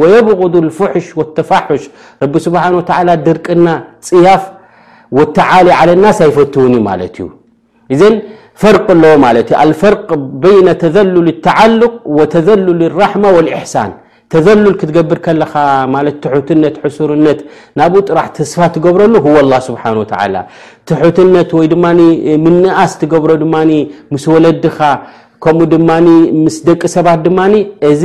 ويبغض 0.00 0.54
الفሽ 0.64 1.06
والتፋሽ 1.18 1.82
ስه 2.44 2.56
ድርቅና 3.26 3.66
ፅያፍ 4.08 4.42
وተعل 5.18 5.66
على 5.80 5.92
لናስ 5.98 6.18
ኣይፈትው 6.26 6.64
ዘ 8.00 8.02
فር 8.62 8.76
ዎ 9.62 9.70
فق 9.82 10.08
بين 10.44 10.66
ተذል 10.82 11.14
الተعلق 11.28 11.94
وተذል 12.18 12.66
الرحمة 12.90 13.28
والاحሳن 13.36 13.90
ተዘልል 14.32 14.74
ክትገብር 14.80 15.18
ከለኻ 15.24 15.52
ማለት 15.94 16.16
ትሑትነት 16.24 16.76
ዕስርነት 16.88 17.40
ናብኡ 17.78 18.00
ጥራሕ 18.08 18.28
ተስፋ 18.38 18.58
ትገብረሉ 18.74 19.14
ህዎ 19.26 19.36
ላ 19.50 19.54
ስብሓን 19.68 19.96
ወተላ 20.02 20.34
ትሑትነት 20.90 21.50
ወይ 21.58 21.66
ድማ 21.72 21.84
ምንኣስ 22.46 22.92
ትገብሮ 23.02 23.30
ድማ 23.44 23.54
ምስ 24.14 24.24
ወለድኻ 24.34 24.78
ከምኡ 25.44 25.66
ድማ 25.74 25.90
ምስ 26.44 26.56
ደቂ 26.68 26.82
ሰባት 26.96 27.20
ድማኒ 27.26 27.54
እዚ 27.90 28.02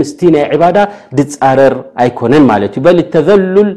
ምስቲ 0.00 0.20
ናይ 0.34 0.44
ዕባዳ 0.56 0.78
ድፃረር 1.18 1.74
ኣይኮነን 2.02 2.44
ማለት 2.52 2.72
እ 2.78 2.82
በል 2.86 2.98
ተዘልል 3.14 3.70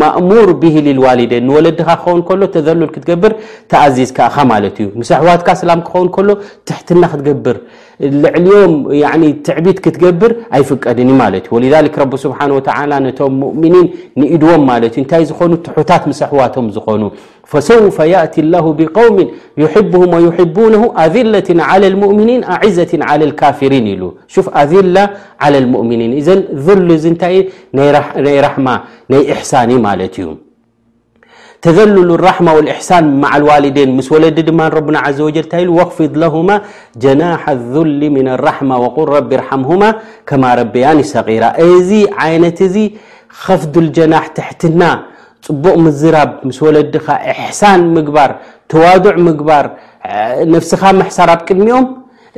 ማእሙር 0.00 0.48
ብሂሊልዋሊደን 0.62 1.44
ንወለድካ 1.46 1.88
ክኸውን 2.02 2.20
ከሎ 2.26 2.42
ተዘልል 2.56 2.90
ክትገብር 2.94 3.32
ተኣዚዝ 3.70 4.10
ካኻ 4.18 4.34
ማለት 4.52 4.74
እዩ 4.82 4.88
ምስ 5.00 5.08
ኣሕዋትካ 5.16 5.48
ስላም 5.60 5.80
ክከውን 5.86 6.08
ከሎ 6.16 6.28
ትሕትና 6.70 7.02
ክትገብር 7.12 7.56
ልዕልም 8.22 8.72
ትዕቢት 9.46 9.78
ክትገብር 9.84 10.32
ኣይፍቀድን 10.56 11.10
ማለት 11.20 11.40
እዩ 11.48 11.54
ولذك 11.56 11.96
ስብሓه 12.24 12.48
و 12.56 12.58
ነቶም 13.06 13.34
ؤምኒን 13.50 13.86
ንኢድዎም 14.20 14.62
ማለት 14.70 14.92
ዩ 14.96 15.00
እንታይ 15.02 15.22
ዝኾኑ 15.30 15.52
ትሑታት 15.66 16.02
መሰሕዋቶም 16.10 16.66
ዝኾኑ 16.76 17.02
فሰوف 17.52 17.96
يأتي 18.14 18.38
الله 18.44 18.66
بقوም 18.80 19.16
يحبه 19.62 20.02
ويحبنه 20.14 20.82
ኣذለة 21.04 21.48
على 21.68 21.86
المؤምኒን 21.92 22.40
አዘት 22.56 22.92
على 23.08 23.22
الካፍሪን 23.28 23.86
ሉ 24.00 24.02
ኣذላ 24.60 24.96
على 25.42 25.56
لمؤኒን 25.64 26.10
إዘ 26.20 26.28
ذሉ 26.66 26.88
ንታይ 27.12 27.34
ናይ 27.76 28.36
ራحማ 28.46 28.66
ናይ 29.10 29.22
إحሳን 29.34 29.70
ማለት 29.86 30.14
እዩ 30.22 30.26
تذلل 31.62 32.10
الرحمة 32.18 32.50
والإحسان 32.58 33.04
مع 33.24 33.30
الوالدن 33.38 33.88
مس 33.98 34.06
وለዲ 34.12 34.38
ድ 34.48 34.50
ربن 34.78 34.94
عز 35.06 35.20
وجل 35.26 35.44
ታ 35.52 35.58
واغفض 35.76 36.12
لهم 36.22 36.48
جناح 37.04 37.40
الذل 37.58 38.02
من 38.16 38.26
الرحمة 38.36 38.74
وقل 38.82 39.04
رب 39.16 39.30
رحمهم 39.42 39.82
كما 40.28 40.48
رب 40.60 40.74
ن 40.98 41.00
صقرة 41.14 41.50
ዚ 41.88 41.90
عنت 42.20 42.58
ዚ 42.74 42.76
خفض 43.44 43.74
الجناح 43.84 44.24
تحትና 44.38 44.82
ፅبق 45.46 45.74
مዝራب 45.84 46.30
مس 46.48 46.58
وለድ 46.64 46.94
احسان 47.32 47.80
مقبر 47.96 48.30
توضع 48.72 49.14
مقبر 49.28 49.64
نفسኻ 50.54 50.80
محسራب 51.00 51.40
ቅድሚኦم 51.48 51.84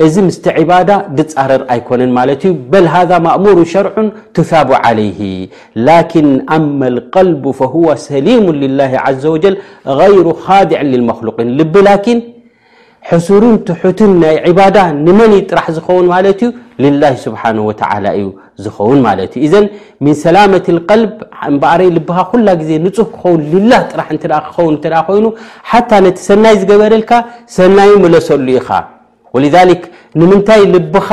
እዚ 0.04 0.14
ምስቲ 0.26 0.44
ዕባዳ 0.60 0.90
ድፃረር 1.18 1.62
ኣይኮነን 1.72 2.12
ማለት 2.18 2.40
እዩ 2.48 2.54
በል 2.70 2.86
ሃذ 2.94 3.10
ማእሙር 3.26 3.58
ሸርዑን 3.72 4.06
ትሳቡ 4.36 4.70
ዓለይህ 4.86 5.20
ላኪን 5.86 6.28
ኣማ 6.56 6.80
ልቀልቡ 6.94 7.44
ሆዋ 7.74 7.88
ሰሊሙ 8.08 8.44
ልላ 8.62 8.80
ዓዘ 9.08 9.22
ወጀል 9.34 9.56
ይሩ 10.14 10.26
ኻድዕ 10.46 10.80
ልልመክሉቅን 10.92 11.50
ልቢ 11.58 11.74
ላኪን 11.88 12.20
ሕስርን 13.10 13.54
ትሕትን 13.68 14.12
ናይ 14.22 14.34
ዕባዳ 14.50 14.76
ንመን 15.04 15.32
ዩ 15.36 15.40
ጥራሕ 15.50 15.66
ዝኸውን 15.76 16.06
ማለት 16.14 16.40
እዩ 16.46 16.50
ልላ 16.84 17.02
ስብሓ 17.24 17.42
ወተዓላ 17.68 18.06
እዩ 18.18 18.26
ዝኸውን 18.66 18.98
ማለት 19.06 19.32
እዩ 19.40 19.44
እዘን 19.48 19.66
ምን 20.06 20.14
ሰላመት 20.24 20.68
ቀልብ 20.90 21.12
እምበዕረይ 21.50 21.90
ልብኻ 21.98 22.16
ኩላ 22.32 22.46
ግዜ 22.62 22.70
ንጹህ 22.86 23.08
ክኸውን 23.14 23.40
ልላ 23.52 23.72
ጥራሕ 23.92 24.08
እ 24.16 24.20
ክኸውን 24.24 24.74
እ 25.00 25.04
ኮይኑ 25.10 25.26
ሓታ 25.72 25.90
ነቲ 26.06 26.18
ሰናይ 26.30 26.56
ዝገበለልካ 26.62 27.12
ሰናይ 27.58 27.92
መለሰሉ 28.06 28.46
ኢኻ 28.58 28.70
ወልሊክ 29.36 29.82
ንምንታይ 30.20 30.62
ልብኻ 30.74 31.08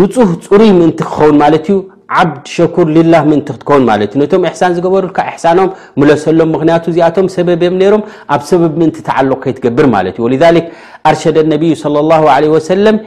ንፁህ 0.00 0.28
ፅሩይ 0.44 0.70
ምእንቲ 0.78 0.98
ክኸውን 1.08 1.36
ማለት 1.42 1.64
እዩ 1.72 1.76
ዓብድ 2.18 2.44
ሸኩር 2.56 2.86
ልላህ 2.96 3.22
ምእንቲ 3.30 3.46
ክትከውን 3.54 3.84
ማለት 3.90 4.10
እዩ 4.14 4.18
ነቶም 4.22 4.42
እሕሳን 4.48 4.72
ዝገበሩልካ 4.76 5.18
እሕሳኖም 5.30 5.68
ምለሰሎም 6.00 6.50
ምክንያቱ 6.54 6.84
እዚኣቶም 6.92 7.26
ሰበብእም 7.36 7.76
ነይሮም 7.82 8.02
ኣብ 8.36 8.42
ሰበብ 8.50 8.72
ምእንቲ 8.80 8.96
ተዓልቁከ 9.08 9.44
ትገብር 9.58 9.86
ማለት 9.96 10.14
እዩ 10.18 10.24
ወልሊክ 10.28 10.66
ኣርሸዳ 11.12 11.36
ኣነቢይ 11.46 11.72
ለ 11.94 12.02
ላ 12.10 12.38
ለ 12.44 12.52
ወሰለም 12.56 12.98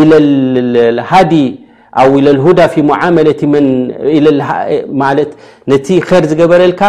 ኢ 0.00 0.04
ሃዲ 1.12 1.32
ኣብ 2.02 2.12
ኢልሁዳ 2.20 2.58
ፊ 2.74 2.82
ሙዓመለ 2.90 3.28
ነቲ 5.72 5.88
ር 6.18 6.22
ዝገበረልካ 6.30 6.82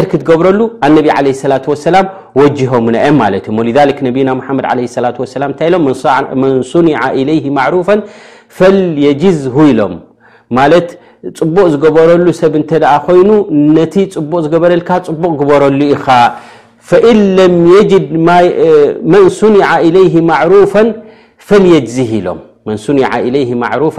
ር 0.00 0.02
ክትገብረሉ 0.10 0.60
ኣነቢ 0.86 1.06
ለ 1.26 1.42
ላ 1.52 1.58
ሰላም 1.88 2.06
ወጅሆም 2.40 2.84
ና 2.94 3.04
ማለት 3.22 3.44
እዮም 3.50 3.60
ነቢና 4.08 4.28
መድ 4.58 4.66
ለ 4.80 5.04
ላ 5.04 5.08
ሰላም 5.36 5.50
ንታይ 5.54 5.68
ኢሎም 5.70 5.84
መን 6.42 6.54
ሱኒ 6.72 6.88
ለይ 7.30 7.40
ማሩፍ 7.60 7.88
ፈልየጅዝሁ 8.58 9.56
ኢሎም 9.72 9.94
ማለት 10.60 10.88
ፅቡቅ 11.38 11.66
ዝገበረሉ 11.72 12.26
ሰብ 12.42 12.52
እንተ 12.60 12.70
ኣ 12.94 12.96
ኮይኑ 13.08 13.30
ነቲ 13.78 13.94
ፅቡቅ 14.16 14.40
ዝገበረልካ 14.46 14.90
ፅቡቅ 15.10 15.32
ግበረሉ 15.40 15.80
ኢኸ 15.96 16.06
ኢ 17.10 17.12
ለም 17.36 17.54
የጅድ 17.74 18.08
መን 19.12 19.24
ሱኒዓ 19.40 19.68
ለይ 19.96 20.08
ማዕሩፍ 20.32 20.72
ፈልየጅዝህ 21.48 22.10
ኢሎም 22.20 22.40
መን 22.66 22.76
ሱኒ 22.84 22.98
ለ 23.34 23.38
ማፍ 23.62 23.96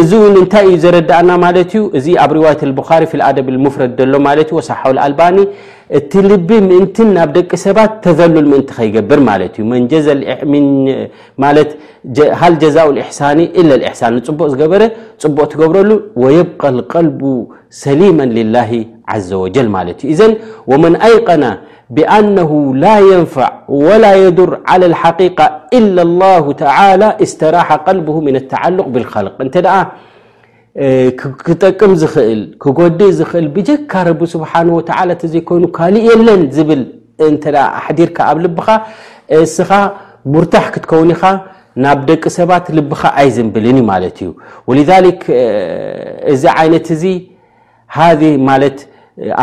እዚ 0.00 0.10
እውን 0.20 0.34
እንታይ 0.40 0.66
ዩ 0.70 0.74
ዘረዳእና 0.82 1.30
ማለት 1.44 1.70
እዩ 1.72 1.82
እዚ 1.98 2.06
ኣብ 2.22 2.30
ርዋት 2.36 2.60
ቡሪ 2.78 3.18
ኣደብ 3.28 3.48
ፍረድ 3.74 3.98
ሎ 4.12 4.16
ማ 4.26 4.32
ሳሓ 4.68 4.82
ኣልባኒ 5.04 5.36
እቲ 5.98 6.12
ልቢ 6.30 6.48
ምእንት 6.68 6.96
ናብ 7.16 7.30
ደቂ 7.36 7.50
ሰባት 7.64 7.92
ተዘሉል 8.04 8.46
ምእንቲ 8.52 8.68
ከይገብር 8.78 9.20
ማለት 11.44 11.70
ሃል 12.40 12.54
ጀዛኡ 12.62 12.88
إሕሳኒ 13.04 13.38
ኢለ 13.60 13.70
ሕሳን 13.92 14.12
ንፅቡቅ 14.18 14.48
ዝገበረ 14.54 14.82
ፅቡቅ 15.24 15.46
ትገብረሉ 15.54 15.90
ወየብቀ 16.24 16.62
ቀልቡ 16.92 17.22
ሰሊመ 17.82 18.18
ላ 18.56 18.58
ዘ 19.28 19.32
መን 20.82 20.94
ኣይቀና 21.08 21.44
ብኣنه 21.96 22.50
ላ 22.82 22.86
يንፈዕ 23.12 23.50
وላ 23.86 24.04
የድር 24.24 24.50
على 24.70 24.86
لሓق 24.92 25.38
إ 25.78 25.80
له 25.96 26.44
ተى 26.60 26.70
اስተራሓ 27.24 27.68
ልبሁ 27.98 28.14
ن 28.24 28.26
لተلق 28.36 28.86
ብالخል 28.94 29.26
እንተ 29.44 29.54
ክጠቅም 31.46 31.92
ኽእል 32.14 32.40
ክጎዲእ 32.62 33.12
ኽእል 33.30 33.46
ብካ 33.56 33.92
ረ 34.06 34.08
ስብሓه 34.34 34.62
ዘይይኑ 35.32 35.64
ካእ 35.76 35.96
የለን 36.08 36.42
ዝብል 36.56 36.82
ዲርካ 37.98 38.18
ኣብ 38.30 38.38
ልብኻ 38.44 38.66
እስኻ 39.44 39.70
ሙርታሕ 40.32 40.66
ክትከውኒኻ 40.74 41.22
ናብ 41.82 41.98
ደቂ 42.08 42.22
ሰባት 42.38 42.66
ልብካ 42.78 43.02
ኣይዝንብልን 43.20 43.78
እዩ 43.80 43.86
ማት 43.90 44.16
እዩ 44.24 44.30
ذ 44.88 44.90
እዚ 46.32 46.42
ይነት 46.66 46.86
እዚ 46.94 47.02
ማ 48.48 48.50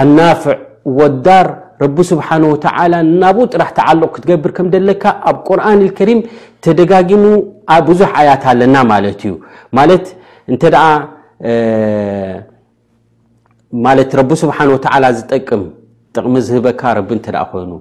ኣናፍዕ 0.08 0.56
ወዳር 0.98 1.48
ረቢ 1.84 1.98
ስብሓን 2.12 2.44
ወተላ 2.54 2.94
ናብኡ 3.22 3.44
ጥራሕ 3.54 3.70
ቲዓልቕ 3.78 4.06
ክትገብር 4.16 4.52
ከም 4.58 4.68
ደለካ 4.74 5.04
ኣብ 5.30 5.38
ቁርኣን 5.48 5.80
ልከሪም 5.86 6.20
ተደጋጊሙ 6.66 7.24
ብዙሕ 7.88 8.10
ኣያት 8.22 8.44
ኣለና 8.52 8.76
ማለት 8.92 9.20
እዩ 9.28 9.34
ማለት 9.80 10.06
እን 10.50 10.56
ት 14.12 14.16
ረቢ 14.22 14.32
ስብሓን 14.44 14.70
ወተ 14.76 14.86
ዝጠቅም 15.20 15.64
ጥቕሚ 16.16 16.36
ዝህበካ 16.48 16.82
ረቢ 17.00 17.10
እንተኣ 17.18 17.38
ኮይኑ 17.52 17.72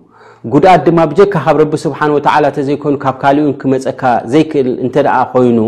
ጉድኣት 0.52 0.80
ድማ 0.86 1.00
ብጀካ 1.10 1.32
ካብ 1.44 1.56
ረቢ 1.62 1.72
ስብሓን 1.82 2.12
ወተ 2.14 2.26
ተዘይኮይኑ 2.54 2.96
ካብ 3.04 3.16
ካሊኡ 3.22 3.44
ክመፀካ 3.60 4.02
ዘይክእል 4.32 4.68
እንተኣ 4.84 5.08
ኮይኑ 5.34 5.58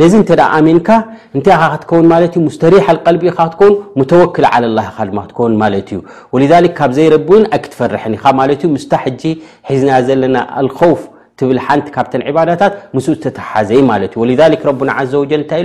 ነዚ 0.00 0.12
እንተ 0.20 0.30
ኣሚንካ 0.56 0.88
እንታይ 1.36 1.54
ኢኻ 1.56 1.64
ክትከውን 1.74 2.06
ማለት 2.12 2.34
እ 2.38 2.44
ሙስተሪሓቀልቢኢካ 2.46 3.38
ክትከውን 3.50 3.74
ሙተወክል 4.00 4.46
ዓለ 4.52 4.64
ላ 4.78 4.84
ካ 4.96 5.06
ድማ 5.10 5.18
ክትከውን 5.26 5.54
ማለት 5.62 5.88
እዩ 5.92 6.00
ወሊዛሊክ 6.36 6.72
ካብ 6.80 6.90
ዘይረብእውን 6.98 7.46
ኣይክትፈርሐኒ 7.58 8.14
ካ 8.24 8.34
ማለት 8.40 8.60
እዩ 8.66 8.72
ምስታ 8.76 8.92
ሕጂ 9.04 9.22
ሒዝና 9.70 9.92
ዘለና 10.08 10.36
ኣልከውፍ 10.62 11.02
ትል 11.40 11.58
ሓንቲ 11.64 11.86
ካብተን 11.94 12.22
ባዳታት 12.36 12.72
ምስ 12.96 13.06
ዝተተሓዘይ 13.14 13.80
ማለ 13.90 14.02
ዩ 14.20 14.24
ረና 14.68 14.90
ዘ 15.10 15.20
ጀል 15.30 15.40
እንታይ 15.42 15.62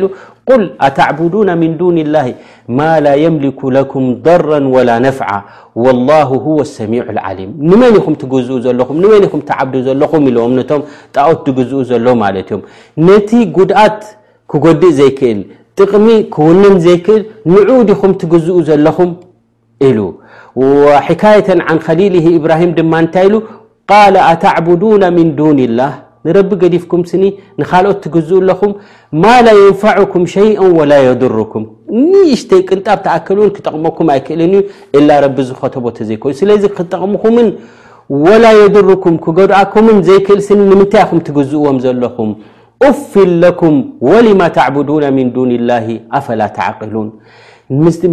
ል 0.61 0.65
ኣተዕድና 0.87 1.49
ምን 1.61 1.71
ዱን 1.79 1.97
ላ 2.15 2.21
ማ 2.77 2.89
ላ 3.05 3.13
የምሊኩ 3.23 3.61
ለኩም 3.77 4.03
ضራ 4.27 4.47
ወላ 4.75 4.89
ነፍዓ 5.05 5.29
ሰሚ 6.77 6.93
ዓሊም 7.29 7.51
ንመን 7.71 7.95
ኹም 8.05 8.15
ትዝ 8.23 8.49
ኹምንመን 8.89 9.25
ኹም 9.33 9.41
ዓ 9.63 9.65
ለኹም 10.03 10.23
ነቶም 10.59 10.81
ጣት 11.17 11.37
ትግዝኡ 11.47 11.81
ዘሎ 11.91 12.05
ማለ 12.21 12.35
እዮም 12.45 12.61
ነቲ 13.07 13.29
ጉድኣት 13.57 14.01
ክጎድእ 14.53 14.93
ዘይክእል 14.99 15.39
ጥቕሚ 15.79 16.07
ክውንን 16.35 16.75
ዘይክእል 16.85 17.21
ንዑ 17.53 17.69
ዲኹም 17.89 18.11
ትግዝኡ 18.21 18.57
ዘለኹም 18.69 19.11
ሉ 19.95 19.99
ሕካየተ 21.07 21.47
ን 21.59 21.79
ከሊል 21.85 22.13
ብራሂም 22.43 22.71
ድማ 22.77 22.93
ንታይ 23.05 23.25
ኢሉ 23.29 23.35
ኣተዕቡድና 23.91 25.03
ምን 25.17 25.27
ዱን 25.39 25.59
ላ 25.77 25.81
ንረቢ 26.27 26.49
ገዲፍኩም 26.63 27.01
ስኒ 27.11 27.23
ንካልኦት 27.61 27.97
ትግዝእ 28.03 28.37
ኣለኹም 28.41 28.71
ማ 29.21 29.25
ላ 29.45 29.49
ንፋኩም 29.63 30.23
ሸይአ 30.33 30.61
ወላ 30.77 30.91
የድርኩም 31.07 31.63
ንሽተይ 32.11 32.61
ቅንጣብ 32.69 32.99
ተኣክልን 33.05 33.49
ክጠቕመኩም 33.55 34.07
ኣይክእልን 34.13 34.53
እዩ 34.97 35.01
ላ 35.07 35.19
ረቢ 35.25 35.37
ዝኸተቦ 35.49 35.85
ዘይኮኑ 36.09 36.31
ስለዚ 36.41 36.63
ክጠቕምኹምን 36.77 37.49
ወላ 38.25 38.45
የርኩም 38.59 39.15
ክገድኣኩምን 39.25 39.97
ዘይክእል 40.07 40.39
ስኒ 40.47 40.59
ንምንታይ 40.71 41.03
ኹም 41.09 41.19
ትግዝእዎም 41.27 41.79
ዘለኹም 41.85 42.31
ፍል 43.11 43.29
ለኩም 43.41 43.75
ወማ 44.11 44.39
ተዕድ 44.55 44.89
ምን 45.17 45.27
ዱን 45.35 45.51
ላ 45.69 45.75
ኣፈላ 46.17 46.41
ተሉን 46.57 47.07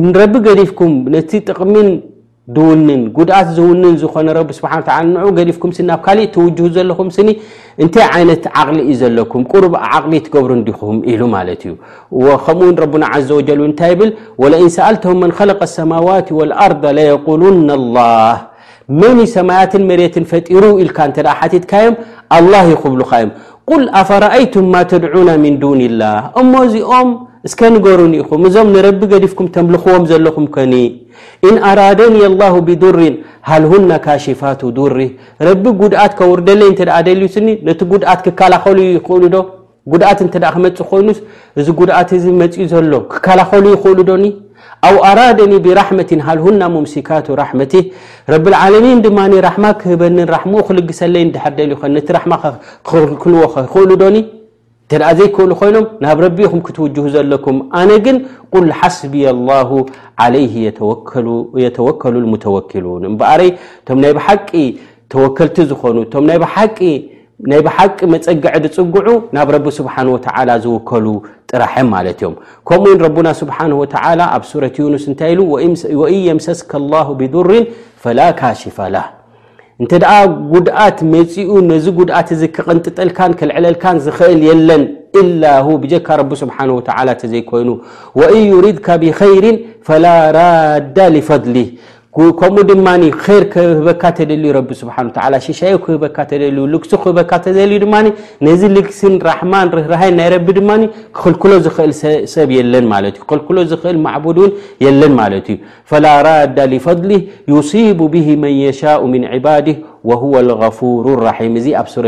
ንረቢ 0.03 0.35
ዲፍኩም 0.63 0.93
ነቲ 1.15 1.31
ጥቕምን 1.47 1.89
ውንን 2.69 3.01
ጉድኣት 3.17 3.49
ዝውንን 3.57 3.95
ዝኮነ 4.03 4.29
ረ 4.37 4.41
ስሓ 4.59 4.73
ንዑ 5.11 5.25
ገዲፍኩም 5.39 5.71
ናብ 5.89 6.01
ካሊእ 6.07 6.29
ትውجህ 6.35 6.67
ዘለኹም 6.77 7.09
ስኒ 7.17 7.29
እንታይ 7.85 8.05
ዓይነት 8.17 8.45
ዓቕሊ 8.61 8.77
እዩ 8.87 8.95
ዘለኩም 9.03 9.43
ሩ 9.63 9.71
ዓቕሊ 9.91 10.13
ትገብሩእዲኹም 10.27 10.97
ኢሉ 11.13 11.21
ማለት 11.37 11.61
እዩ 11.69 12.27
ከምኡው 12.45 12.71
ረና 12.83 13.05
ዘ 13.29 13.31
وል 13.39 13.61
እንታይ 13.69 13.93
ብል 14.01 14.11
ለእን 14.53 14.71
ሰአልተም 14.77 15.17
መን 15.25 15.33
خለق 15.39 15.61
لሰማዋት 15.69 16.29
ولኣርض 16.39 16.85
ለقሉና 16.99 17.69
لላه 17.83 18.37
መን 19.01 19.19
ሰማያትን 19.37 19.83
መሬትን 19.91 20.25
ፈጢሩ 20.31 20.63
ኢልካ 20.83 20.99
እተ 21.11 21.19
ሓቲትካዮም 21.41 21.95
ይክብሉካ 22.73 23.13
ዮም 23.23 23.31
ል 23.81 23.87
ኣፈረአይቱም 24.01 24.65
ማ 24.75 24.81
ተድዑና 24.91 25.31
ምን 25.43 25.55
ዱን 25.63 25.81
ላ 26.01 26.05
እሞዚኦም 26.41 27.09
እስከ 27.49 27.61
ንገሩ 27.75 28.01
ኒኢኹም 28.13 28.43
እዞም 28.49 28.69
ንረቢ 28.75 29.01
ገዲፍኩም 29.13 29.47
ተምልኽዎም 29.55 30.03
ዘለኹም 30.11 30.47
ከኒ 30.55 30.73
ኢንኣራዳኒ 31.49 32.17
ኣላሁ 32.31 32.55
ብዱሪን 32.67 33.15
ሃልሁና 33.51 33.91
ካሽፋቱ 34.05 34.61
ዱሪ 34.79 34.99
ረቢ 35.49 35.65
ጉድኣት 35.81 36.13
ከውርደለይ 36.19 36.69
እንተ 36.73 36.81
ኣ 36.97 36.99
ደልዩስኒ 37.07 37.47
ነቲ 37.69 37.81
ጉድኣት 37.93 38.21
ክከላኸሉ 38.27 38.77
ይኽእሉ 38.97 39.23
ዶ 39.35 39.39
ጉድኣት 39.93 40.19
እንተ 40.25 40.35
ክመፅእ 40.57 40.87
ኮይኑስ 40.91 41.19
እዚ 41.63 41.67
ጉድኣት 41.81 42.11
እዚ 42.19 42.25
መፅኡ 42.43 42.61
ዘሎ 42.73 42.93
ክከላኸሉ 43.13 43.65
ይኽእሉ 43.75 43.99
ዶኒ 44.11 44.25
ኣው 44.89 44.97
ኣራደኒ 45.11 45.53
ብራሕመትን 45.67 46.21
ሃልሁና 46.27 46.61
ሙምሲካቱ 46.75 47.27
ራሕመቲ 47.41 47.75
ረብልዓለሚን 48.33 49.01
ድማ 49.07 49.19
ራሕማ 49.49 49.65
ክህበኒን 49.81 50.29
ራሙኡ 50.37 50.61
ክልግሰለይ 50.69 51.25
ድሐርደልዩኸ 51.37 51.83
ነቲ 51.97 52.09
ራማ 52.19 52.33
ክልክልዎ 52.91 53.41
ይኽእሉ 53.65 53.91
ዶኒ 54.05 54.19
ተድኣ 54.93 55.09
ዘይክእሉ 55.19 55.51
ኮይኖም 55.59 55.85
ናብ 56.05 56.19
ረቢኹም 56.25 56.61
ክትውጅሁ 56.67 57.03
ዘለኩም 57.15 57.57
ኣነ 57.81 57.91
ግን 58.07 58.17
ቁል 58.53 58.67
ሓስብ 58.79 59.13
ላሁ 59.49 59.71
ዓለይ 60.25 60.47
የተወከሉሙተወኪሉን 61.67 63.03
እምበአረይ 63.11 63.51
እቶም 63.81 63.99
ናይ 64.05 64.13
ብሓቂ 64.19 64.49
ተወከልቲ 65.15 65.57
ዝኾኑ 65.73 65.97
እቶም 66.07 66.25
ናይ 66.31 67.61
ብሓቂ 67.67 67.99
መፀግዐ 68.15 68.53
ዝፅጉዑ 68.65 69.09
ናብ 69.37 69.49
ረቢ 69.57 69.67
ስብሓ 69.79 69.95
ዝውከሉ 70.65 71.07
ጥራሐ 71.53 71.75
ማለት 71.95 72.19
እዮም 72.23 72.35
ከምኡውን 72.71 73.01
ረና 73.19 73.29
ስብሓ 73.43 73.59
ኣብ 74.37 74.43
ሱረት 74.51 74.77
ዩኑስ 74.85 75.07
እንታይ 75.13 75.33
ኢሉ 75.37 75.41
ወኢየምሰስክ 76.03 76.73
ላሁ 76.97 77.09
ብዱሪን 77.23 77.67
ፈላ 78.05 78.21
ካሽፈ 78.43 78.79
ላህ 78.99 79.07
እንተ 79.85 79.93
ደኣ 80.03 80.15
ጉድኣት 80.53 80.99
መፅኡ 81.13 81.51
ነዚ 81.69 81.85
ጉድኣት 81.99 82.29
ዚ 82.41 82.49
ክቐንጥጠልካን 82.57 83.33
ክልዕለልካን 83.41 83.97
ዝኽእል 84.07 84.41
የለን 84.49 84.83
ኢላ 85.21 85.45
ሁ 85.67 85.77
ብጀካ 85.85 86.09
ረ 86.21 86.25
ስብሓንه 86.43 86.77
ተ 86.89 87.17
ተዘይኮይኑ 87.23 87.71
ወእን 88.19 88.45
ዩሪድካ 88.55 88.87
ብኸይር 89.03 89.47
ፈላ 89.89 90.05
ራዳ 90.39 90.97
لፈضሊ 91.15 91.57
ከምኡ 92.19 92.59
ድ 92.69 92.73
ር 92.79 92.87
ህበካ 93.55 94.05
ደ 94.19 94.23
ክህበካ 94.23 95.31
ክህበካ 95.85 97.39
ል 97.71 97.75
ድ 97.83 98.55
ዚ 98.61 98.63
ልግስ 98.77 99.01
ናይ 99.53 99.69
ድ 99.73 100.89
ክክልክሎ 101.19 101.53
እል 101.87 101.93
ሰብ 102.35 102.51
ለን 102.73 102.89
ክልሎ 103.29 103.59
እል 103.93 104.01
ን 104.01 104.93
ለን 105.03 105.15
እዩ 105.21 106.03
ላ 106.05 106.09
ራዳ 106.29 106.59
لفضله 106.73 107.21
يصيب 107.55 107.99
به 108.15 108.29
من 108.43 108.53
يشاء 108.67 109.01
من 109.13 109.23
عبድه 109.33 109.77
وهو 110.09 110.35
الغفر 110.45 111.03
ر 111.25 111.27
እዚ 111.63 111.67
ኣብ 111.81 111.87
ስ 111.93 111.99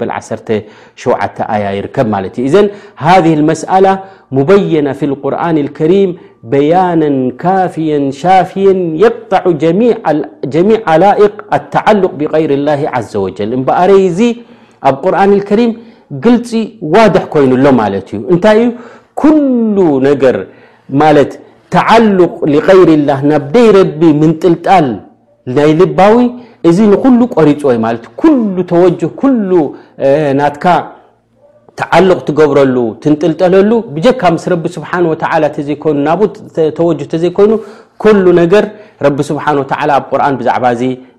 በ17 0.00 0.48
ከ 1.94 1.98
ዘ 2.54 2.56
ذ 3.24 3.26
لسألة 3.48 3.92
مበينة 4.36 4.92
ف 4.98 5.00
القርن 5.10 5.56
الكሪ 5.64 5.92
بيانا 6.54 7.10
كافيا 7.44 7.98
شافيا 8.22 8.74
يقطع 9.04 9.42
جميع 10.54 10.76
علئق 10.92 11.34
التعلق 11.58 12.12
بغير 12.20 12.50
الله 12.58 12.80
عز 12.94 13.14
وجل 13.24 13.50
بق 13.68 13.78
ዚ 14.18 14.20
ኣብ 14.88 14.94
قرآن 15.04 15.30
الكريم 15.38 15.70
قلፂ 16.24 16.50
ዋدح 16.94 17.24
ኮይኑሎ 17.34 17.64
እታይ 18.34 18.58
كل 19.22 19.76
ነر 20.06 20.36
تعلق 21.76 22.34
لغير 22.54 22.88
الله 22.98 23.18
ናبደي 23.30 23.66
رب 23.78 24.00
من 24.20 24.30
ጥلጣل 24.42 24.86
ናይ 25.56 25.70
ልبዊ 25.80 26.14
እዚ 26.68 26.78
نل 26.92 27.20
ቆሪ 27.34 27.48
ل 28.70 28.72
وجه 28.84 29.08
ل 29.50 29.54
ና 30.40 30.42
ተዓልቅ 31.80 32.18
ትገብረሉ 32.28 32.76
ትንጥልጠለሉ 33.02 33.70
ብጀካ 33.94 34.20
ምስ 34.34 34.44
ረቢ 34.52 34.64
ስብሓን 34.76 35.04
ወተ 35.12 35.22
ተዘይኮይኑ 35.56 35.98
ናብ 36.06 36.20
ተወ 36.78 36.88
ተዘይኮይኑ 37.14 37.52
ኩሉ 38.04 38.24
ነገር 38.42 38.64
ረቢ 39.06 39.18
ስብሓን 39.30 39.56
ወተ 39.62 39.72
ኣብ 39.82 40.04
ቁርን 40.12 40.34
ብዛዕባ 40.40 40.64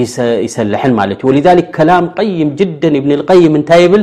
يسلح 0.00 0.82
مالت 0.98 1.20
ولذلك 1.24 1.66
كلام 1.76 2.04
قيم 2.18 2.48
جدا 2.60 2.88
ابن 3.00 3.10
القيم 3.18 3.52
انت 3.58 3.70
يبل 3.84 4.02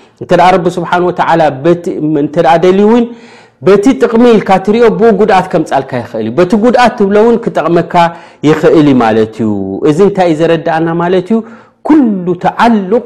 ተ 0.29 0.37
ረ 0.53 0.55
ስብሓ 0.77 0.89
እ 1.05 2.25
ደልዩውን 2.65 3.05
በቲ 3.67 3.85
ጥቕሚ 4.01 4.25
ኢልካ 4.35 4.51
እትሪኦ 4.59 4.85
ብ 4.99 5.09
ጉድኣት 5.17 5.47
ከም 5.53 5.63
ፃልካ 5.71 5.91
ይኽእልእዩ 6.01 6.31
በቲ 6.37 6.51
ጉድኣት 6.63 6.93
ትብሎውን 6.99 7.35
ክጠቕመካ 7.43 7.93
ይኽእል 8.47 8.87
ማለት 9.01 9.35
እዩ 9.43 9.49
እዚ 9.89 9.97
እንታይ 10.07 10.27
እዩ 10.31 10.37
ዘረዳኣና 10.39 10.87
ማለት 11.01 11.27
ዩ 11.33 11.37
ሉ 12.25 12.33
ተዓልቅ 12.45 13.03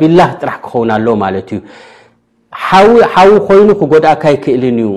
ቢላ 0.00 0.20
ጥራሕ 0.40 0.56
ክኸውን 0.64 0.90
ኣሎ 0.96 1.06
ማለት 1.24 1.48
እዩ 1.56 1.60
ሓዊ 3.16 3.30
ኮይኑ 3.48 3.68
ክጎዳእካ 3.80 4.24
ይክእልን 4.36 4.78
እዩ 4.84 4.90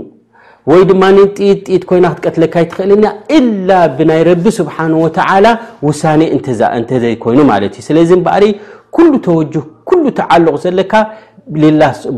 ወይ 0.72 0.82
ድማ 0.92 1.04
ኢኢ 1.50 1.78
ኮይና 1.90 2.06
ክትቀትለካ 2.16 2.56
ይትኽእል 2.64 3.46
ላ 3.70 3.78
ብናይ 3.98 4.22
ረቢ 4.30 4.46
ስብሓንወተላ 4.60 5.48
ውሳኒ 5.88 6.22
እንተዘይኮይኑማት 6.82 7.64
እዩ 7.76 7.84
ስለዚ 7.90 8.12
በሪ 8.28 8.46
ሉ 9.10 9.14
ተወ 9.26 9.40
ሉ 10.02 10.04
ተዓልቕ 10.20 10.52
ዘለካ 10.66 10.94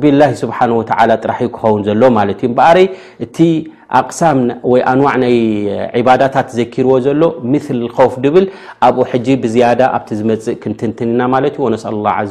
ብላ 0.04 0.22
ስብሓ 0.42 0.58
ወ 0.78 0.82
ጥራሕ 1.24 1.40
ክኸውን 1.56 1.82
ዘሎ 1.88 2.02
ማለት 2.18 2.40
እዩ 2.46 2.52
በር 2.60 2.78
እቲ 3.26 3.38
ኣቅሳም 4.00 4.40
ወይ 4.72 4.82
ኣንዋዕ 4.92 5.14
ናይ 5.24 6.02
ባዳታት 6.08 6.48
ዘኪርዎ 6.58 6.94
ዘሎ 7.08 7.22
ምስል 7.54 7.80
ኮፍ 7.98 8.14
ድብል 8.26 8.46
ኣብኡ 8.88 9.04
ሕጂ 9.14 9.28
ብዝያዳ 9.46 9.82
ኣብቲ 9.98 10.10
ዝመፅእ 10.20 10.60
ክንትንትንና 10.66 11.22
ማለት 11.36 11.56
ወነስ 11.66 11.86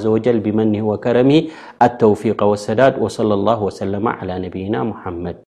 ዘ 0.05 0.37
ብመኒ 0.47 0.73
ወከረሚ 0.91 1.33
ኣተውፊቀ 1.89 2.41
ሰዳድ 2.69 2.97
ሰ 3.19 3.81
ነብና 3.97 4.77
ሓመድ 5.03 5.39